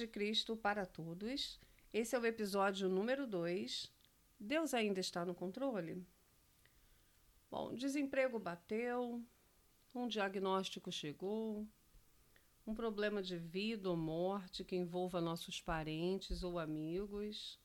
[0.00, 1.60] de Cristo para todos.
[1.92, 3.92] Esse é o episódio número 2.
[4.38, 6.02] Deus ainda está no controle?
[7.50, 9.22] Bom, desemprego bateu,
[9.94, 11.68] um diagnóstico chegou,
[12.66, 17.60] um problema de vida ou morte que envolva nossos parentes ou amigos.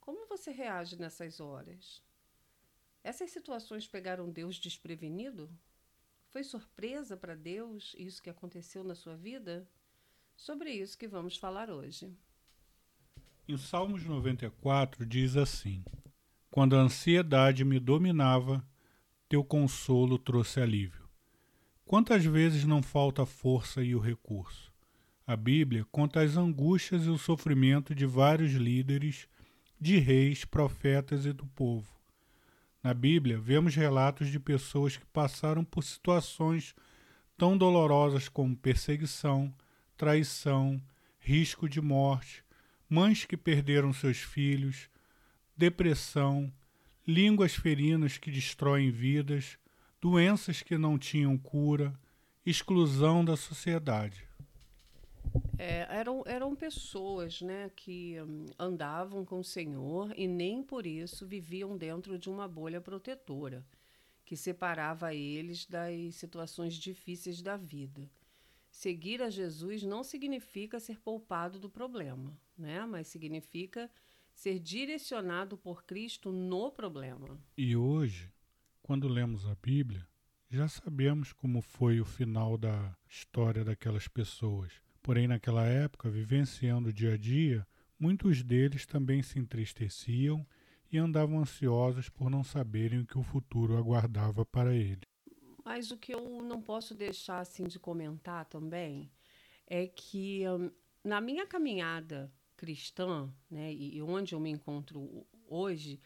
[0.00, 2.02] Como você reage nessas horas?
[3.04, 5.48] Essas situações pegaram Deus desprevenido?
[6.30, 9.70] Foi surpresa para Deus isso que aconteceu na sua vida?
[10.40, 12.10] Sobre isso que vamos falar hoje.
[13.46, 15.84] Em Salmos 94 diz assim:
[16.50, 18.66] Quando a ansiedade me dominava,
[19.28, 21.06] teu consolo trouxe alívio.
[21.84, 24.72] Quantas vezes não falta a força e o recurso?
[25.26, 29.28] A Bíblia conta as angústias e o sofrimento de vários líderes,
[29.78, 31.94] de reis, profetas e do povo.
[32.82, 36.74] Na Bíblia, vemos relatos de pessoas que passaram por situações
[37.36, 39.54] tão dolorosas como perseguição,
[40.00, 40.80] traição,
[41.18, 42.42] risco de morte,
[42.88, 44.88] mães que perderam seus filhos,
[45.54, 46.50] depressão,
[47.06, 49.58] línguas ferinas que destroem vidas,
[50.00, 51.92] doenças que não tinham cura,
[52.46, 54.26] exclusão da sociedade.
[55.58, 61.26] É, eram, eram pessoas né, que hum, andavam com o Senhor e nem por isso
[61.26, 63.66] viviam dentro de uma bolha protetora
[64.24, 68.08] que separava eles das situações difíceis da vida.
[68.80, 72.86] Seguir a Jesus não significa ser poupado do problema, né?
[72.86, 73.90] mas significa
[74.32, 77.38] ser direcionado por Cristo no problema.
[77.56, 78.32] E hoje,
[78.82, 80.08] quando lemos a Bíblia,
[80.48, 86.92] já sabemos como foi o final da história daquelas pessoas Porém, naquela época, vivenciando o
[86.92, 87.66] dia a dia,
[87.98, 90.46] muitos deles também se entristeciam
[90.92, 95.08] e andavam ansiosos por não saberem o que o futuro aguardava para eles.
[95.64, 99.10] Mas o que eu não posso deixar assim de comentar também
[99.66, 100.70] é que hum,
[101.04, 106.00] na minha caminhada cristã, né, e onde eu me encontro hoje,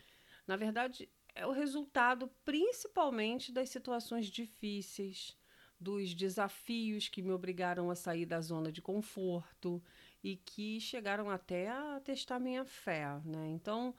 [0.46, 5.36] na verdade é o resultado principalmente das situações difíceis,
[5.80, 9.82] dos desafios que me obrigaram a sair da zona de conforto
[10.22, 13.20] e que chegaram até a testar minha fé.
[13.24, 13.48] Né?
[13.48, 13.94] Então,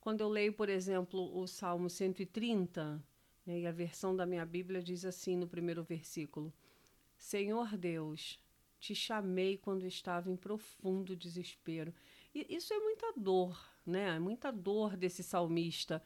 [0.00, 3.02] quando eu leio, por exemplo, o Salmo 130, né,
[3.58, 6.52] e a versão da minha Bíblia diz assim no primeiro versículo:
[7.16, 8.38] Senhor Deus,
[8.78, 11.92] te chamei quando estava em profundo desespero.
[12.34, 14.16] E isso é muita dor, né?
[14.16, 16.02] É muita dor desse salmista.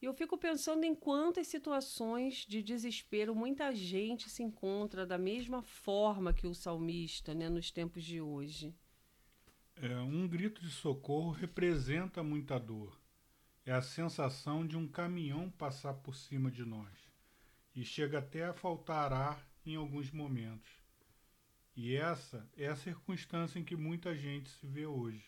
[0.00, 5.62] E eu fico pensando em quantas situações de desespero muita gente se encontra da mesma
[5.62, 8.74] forma que o salmista né, nos tempos de hoje.
[9.76, 13.00] É, um grito de socorro representa muita dor.
[13.66, 17.10] É a sensação de um caminhão passar por cima de nós.
[17.74, 20.70] E chega até a faltar ar em alguns momentos.
[21.74, 25.24] E essa é a circunstância em que muita gente se vê hoje,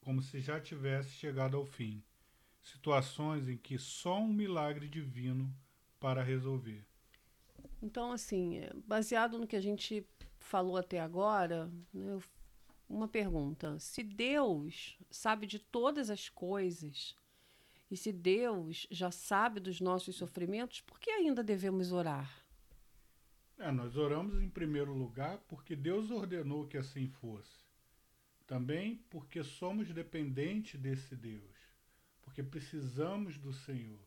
[0.00, 2.02] como se já tivesse chegado ao fim
[2.64, 5.54] situações em que só um milagre divino
[6.00, 6.84] para resolver.
[7.82, 10.06] Então, assim, é, baseado no que a gente
[10.38, 12.18] falou até agora, né,
[12.88, 17.14] uma pergunta: se Deus sabe de todas as coisas,
[17.94, 22.44] e se Deus já sabe dos nossos sofrimentos, por que ainda devemos orar?
[23.56, 27.64] É, nós oramos em primeiro lugar porque Deus ordenou que assim fosse.
[28.46, 31.54] Também porque somos dependentes desse Deus
[32.20, 34.00] porque precisamos do Senhor.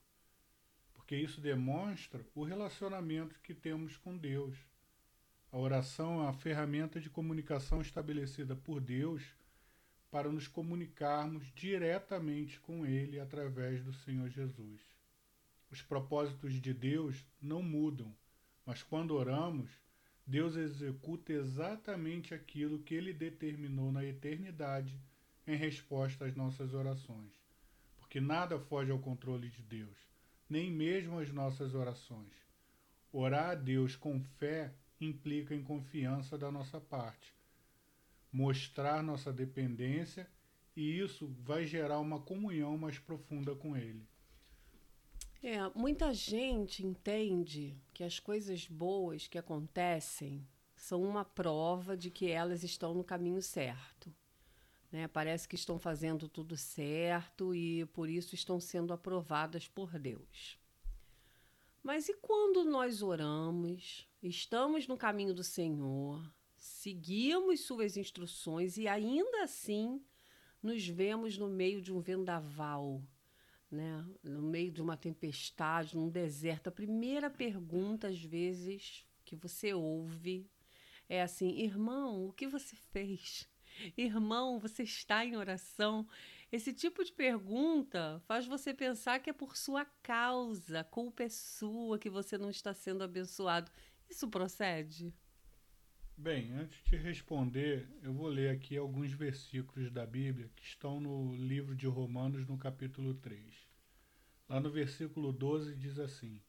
[0.93, 4.57] Porque isso demonstra o relacionamento que temos com Deus.
[5.49, 9.23] A oração é a ferramenta de comunicação estabelecida por Deus
[10.09, 14.81] para nos comunicarmos diretamente com Ele através do Senhor Jesus.
[15.69, 18.15] Os propósitos de Deus não mudam,
[18.65, 19.69] mas quando oramos,
[20.25, 24.99] Deus executa exatamente aquilo que Ele determinou na eternidade
[25.45, 27.37] em resposta às nossas orações
[28.07, 29.97] porque nada foge ao controle de Deus,
[30.49, 32.33] nem mesmo as nossas orações.
[33.11, 37.35] Orar a Deus com fé implica em confiança da nossa parte,
[38.37, 40.29] mostrar nossa dependência
[40.75, 44.07] e isso vai gerar uma comunhão mais profunda com Ele.
[45.41, 52.29] É, muita gente entende que as coisas boas que acontecem são uma prova de que
[52.29, 54.13] elas estão no caminho certo.
[54.91, 55.07] Né?
[55.07, 60.59] Parece que estão fazendo tudo certo e por isso estão sendo aprovadas por Deus.
[61.81, 66.21] Mas e quando nós oramos, estamos no caminho do Senhor,
[66.57, 70.03] seguimos Suas instruções e ainda assim
[70.61, 73.01] nos vemos no meio de um vendaval,
[73.69, 74.05] né?
[74.23, 76.67] no meio de uma tempestade, num deserto?
[76.67, 80.49] A primeira pergunta, às vezes, que você ouve
[81.07, 83.47] é assim: irmão, o que você fez?
[83.95, 86.07] Irmão, você está em oração?
[86.51, 91.99] Esse tipo de pergunta faz você pensar que é por sua causa, culpa é sua
[91.99, 93.71] que você não está sendo abençoado.
[94.09, 95.13] Isso procede?
[96.19, 101.35] Bem, antes de responder, eu vou ler aqui alguns versículos da Bíblia que estão no
[101.35, 103.39] livro de Romanos, no capítulo 3.
[104.49, 106.41] Lá no versículo 12 diz assim: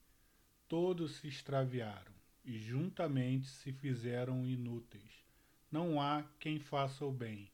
[0.67, 5.23] Todos se extraviaram e juntamente se fizeram inúteis.
[5.71, 7.51] Não há quem faça o bem,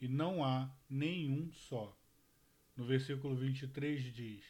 [0.00, 1.98] e não há nenhum só.
[2.76, 4.44] No versículo 23 diz: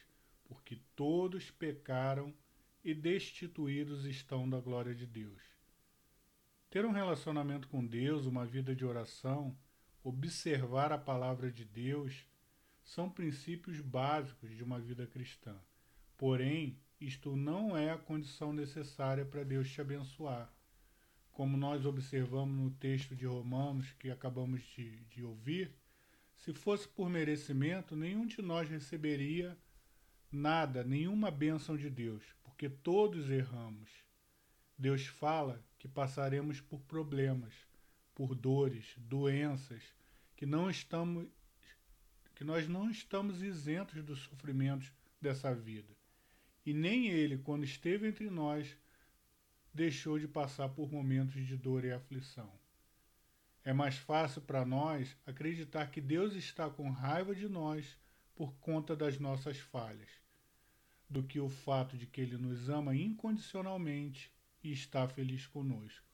[0.44, 2.34] Porque todos pecaram
[2.84, 5.59] e destituídos estão da glória de Deus
[6.70, 9.58] ter um relacionamento com Deus, uma vida de oração,
[10.04, 12.24] observar a palavra de Deus,
[12.84, 15.56] são princípios básicos de uma vida cristã.
[16.16, 20.52] Porém, isto não é a condição necessária para Deus te abençoar.
[21.32, 25.74] Como nós observamos no texto de Romanos que acabamos de, de ouvir,
[26.36, 29.58] se fosse por merecimento, nenhum de nós receberia
[30.30, 33.90] nada, nenhuma bênção de Deus, porque todos erramos.
[34.78, 37.54] Deus fala que passaremos por problemas,
[38.14, 39.82] por dores, doenças,
[40.36, 41.26] que não estamos
[42.34, 45.94] que nós não estamos isentos dos sofrimentos dessa vida.
[46.64, 48.76] E nem ele, quando esteve entre nós,
[49.74, 52.50] deixou de passar por momentos de dor e aflição.
[53.62, 57.98] É mais fácil para nós acreditar que Deus está com raiva de nós
[58.34, 60.10] por conta das nossas falhas,
[61.08, 64.30] do que o fato de que Ele nos ama incondicionalmente
[64.62, 66.06] e está feliz conosco.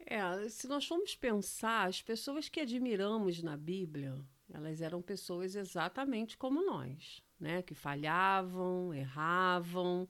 [0.00, 4.18] É, se nós formos pensar, as pessoas que admiramos na Bíblia,
[4.50, 7.62] elas eram pessoas exatamente como nós, né?
[7.62, 10.08] Que falhavam, erravam,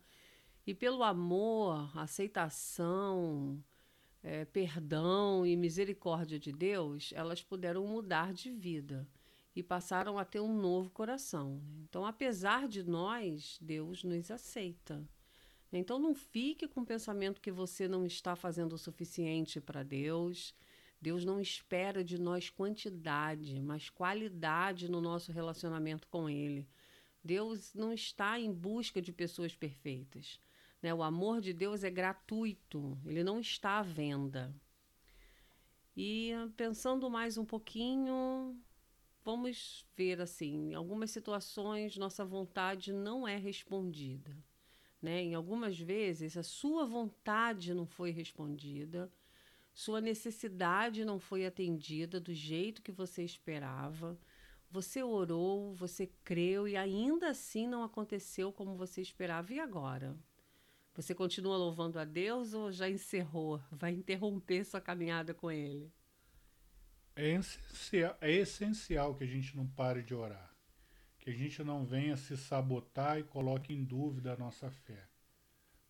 [0.66, 3.64] e pelo amor, aceitação,
[4.22, 9.08] é, perdão e misericórdia de Deus, elas puderam mudar de vida
[9.56, 11.60] e passaram a ter um novo coração.
[11.82, 15.02] Então, apesar de nós, Deus nos aceita.
[15.72, 20.54] Então não fique com o pensamento que você não está fazendo o suficiente para Deus.
[21.00, 26.66] Deus não espera de nós quantidade, mas qualidade no nosso relacionamento com Ele.
[27.22, 30.40] Deus não está em busca de pessoas perfeitas.
[30.82, 30.94] Né?
[30.94, 34.54] O amor de Deus é gratuito, ele não está à venda.
[35.96, 38.56] E pensando mais um pouquinho,
[39.24, 44.36] vamos ver assim: em algumas situações, nossa vontade não é respondida.
[45.00, 45.22] Né?
[45.22, 49.10] Em algumas vezes, a sua vontade não foi respondida,
[49.72, 54.18] sua necessidade não foi atendida do jeito que você esperava.
[54.70, 59.52] Você orou, você creu e ainda assim não aconteceu como você esperava.
[59.54, 60.16] E agora?
[60.94, 63.62] Você continua louvando a Deus ou já encerrou?
[63.70, 65.92] Vai interromper sua caminhada com Ele?
[67.14, 70.47] É essencial, é essencial que a gente não pare de orar
[71.28, 75.06] que a gente não venha se sabotar e coloque em dúvida a nossa fé.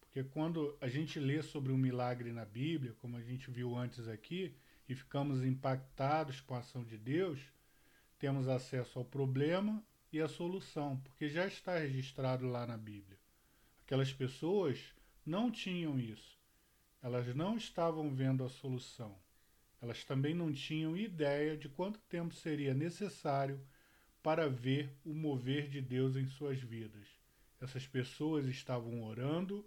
[0.01, 4.09] Porque quando a gente lê sobre um milagre na Bíblia, como a gente viu antes
[4.09, 4.53] aqui,
[4.89, 7.39] e ficamos impactados com a ação de Deus,
[8.19, 9.81] temos acesso ao problema
[10.13, 13.17] e à solução, porque já está registrado lá na Bíblia.
[13.85, 14.93] Aquelas pessoas
[15.25, 16.37] não tinham isso.
[17.01, 19.17] Elas não estavam vendo a solução.
[19.81, 23.65] Elas também não tinham ideia de quanto tempo seria necessário
[24.23, 27.07] para ver o mover de Deus em suas vidas.
[27.61, 29.65] Essas pessoas estavam orando,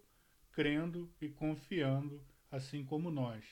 [0.51, 3.43] crendo e confiando, assim como nós.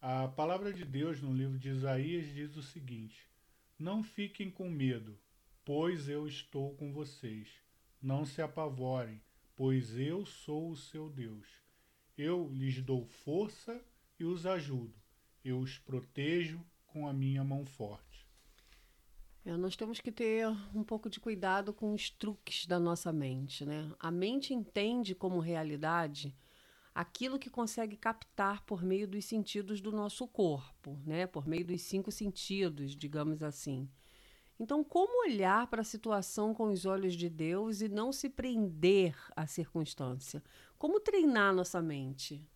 [0.00, 3.28] A palavra de Deus no livro de Isaías diz o seguinte:
[3.78, 5.18] Não fiquem com medo,
[5.64, 7.48] pois eu estou com vocês.
[8.00, 9.22] Não se apavorem,
[9.54, 11.46] pois eu sou o seu Deus.
[12.18, 13.80] Eu lhes dou força
[14.18, 14.94] e os ajudo.
[15.44, 18.11] Eu os protejo com a minha mão forte.
[19.44, 23.64] É, nós temos que ter um pouco de cuidado com os truques da nossa mente,
[23.64, 23.90] né?
[23.98, 26.34] A mente entende como realidade
[26.94, 31.26] aquilo que consegue captar por meio dos sentidos do nosso corpo, né?
[31.26, 33.90] Por meio dos cinco sentidos, digamos assim.
[34.60, 39.16] Então, como olhar para a situação com os olhos de Deus e não se prender
[39.34, 40.40] à circunstância?
[40.78, 42.46] Como treinar nossa mente?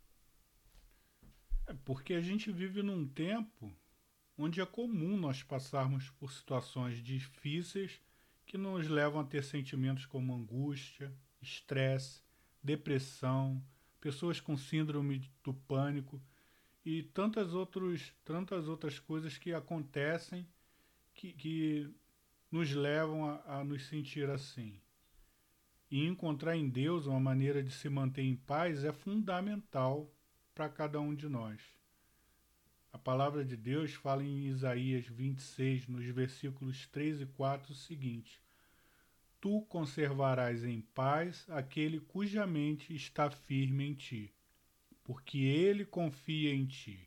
[1.66, 3.74] É porque a gente vive num tempo
[4.38, 8.00] onde é comum nós passarmos por situações difíceis
[8.44, 12.22] que nos levam a ter sentimentos como angústia, estresse,
[12.62, 13.62] depressão,
[14.00, 16.22] pessoas com síndrome do pânico
[16.84, 20.46] e tantas, outros, tantas outras coisas que acontecem
[21.12, 21.90] que, que
[22.50, 24.80] nos levam a, a nos sentir assim.
[25.90, 30.12] E encontrar em Deus uma maneira de se manter em paz é fundamental
[30.54, 31.75] para cada um de nós.
[32.96, 38.40] A palavra de Deus fala em Isaías 26, nos versículos 3 e 4, o seguinte:
[39.38, 44.34] Tu conservarás em paz aquele cuja mente está firme em ti,
[45.04, 47.06] porque ele confia em ti.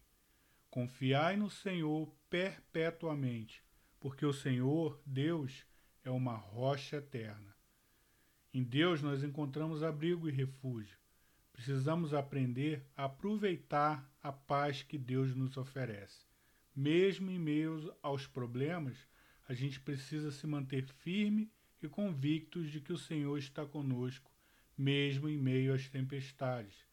[0.69, 3.63] Confiai no Senhor perpetuamente,
[3.99, 5.65] porque o Senhor, Deus,
[6.03, 7.57] é uma rocha eterna.
[8.53, 10.99] Em Deus nós encontramos abrigo e refúgio.
[11.59, 16.25] Precisamos aprender a aproveitar a paz que Deus nos oferece.
[16.73, 18.95] Mesmo em meio aos problemas,
[19.45, 21.51] a gente precisa se manter firme
[21.83, 24.31] e convictos de que o Senhor está conosco,
[24.77, 26.87] mesmo em meio às tempestades.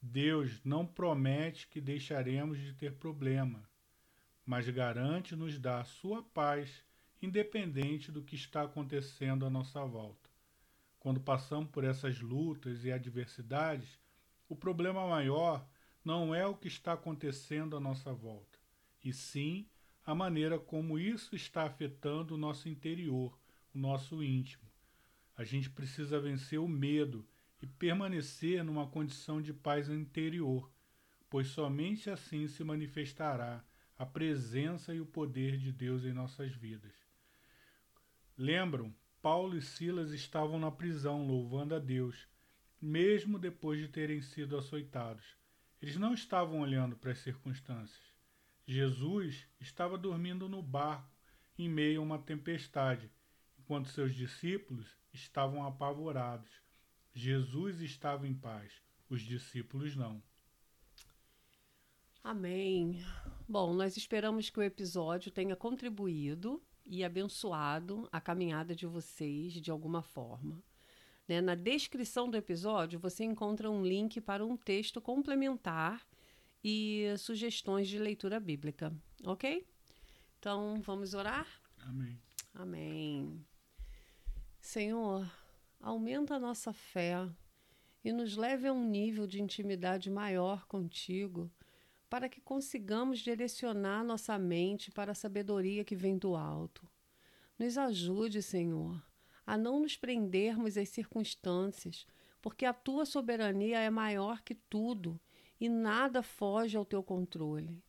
[0.00, 3.68] Deus não promete que deixaremos de ter problema,
[4.42, 6.82] mas garante nos dar sua paz,
[7.20, 10.27] independente do que está acontecendo à nossa volta.
[10.98, 13.98] Quando passamos por essas lutas e adversidades,
[14.48, 15.66] o problema maior
[16.04, 18.58] não é o que está acontecendo à nossa volta,
[19.04, 19.68] e sim
[20.04, 23.38] a maneira como isso está afetando o nosso interior,
[23.74, 24.66] o nosso íntimo.
[25.36, 27.28] A gente precisa vencer o medo
[27.60, 30.70] e permanecer numa condição de paz interior,
[31.28, 33.62] pois somente assim se manifestará
[33.98, 36.94] a presença e o poder de Deus em nossas vidas.
[38.36, 42.28] Lembram, Paulo e Silas estavam na prisão louvando a Deus,
[42.80, 45.36] mesmo depois de terem sido açoitados.
[45.82, 48.02] Eles não estavam olhando para as circunstâncias.
[48.66, 51.10] Jesus estava dormindo no barco
[51.58, 53.10] em meio a uma tempestade,
[53.58, 56.50] enquanto seus discípulos estavam apavorados.
[57.12, 58.72] Jesus estava em paz,
[59.08, 60.22] os discípulos não.
[62.22, 63.02] Amém.
[63.48, 69.70] Bom, nós esperamos que o episódio tenha contribuído e abençoado a caminhada de vocês de
[69.70, 70.62] alguma forma.
[71.28, 71.40] Né?
[71.40, 76.06] Na descrição do episódio, você encontra um link para um texto complementar
[76.64, 78.92] e sugestões de leitura bíblica,
[79.24, 79.66] ok?
[80.38, 81.46] Então, vamos orar?
[81.78, 82.18] Amém.
[82.54, 83.46] Amém.
[84.60, 85.30] Senhor,
[85.80, 87.28] aumenta a nossa fé
[88.04, 91.50] e nos leve a um nível de intimidade maior contigo,
[92.08, 96.88] para que consigamos direcionar nossa mente para a sabedoria que vem do alto.
[97.58, 99.02] Nos ajude, Senhor,
[99.46, 102.06] a não nos prendermos às circunstâncias,
[102.40, 105.20] porque a tua soberania é maior que tudo
[105.60, 107.82] e nada foge ao teu controle.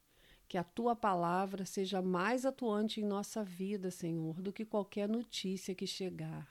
[0.48, 5.76] Que a tua palavra seja mais atuante em nossa vida, Senhor, do que qualquer notícia
[5.76, 6.50] que chegar.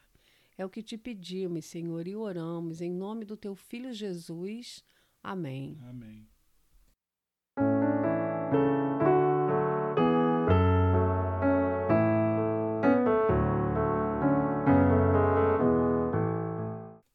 [0.56, 4.84] É o que te pedimos, Senhor, e oramos em nome do teu filho Jesus.
[5.22, 5.76] Amém.
[5.82, 6.28] Amém.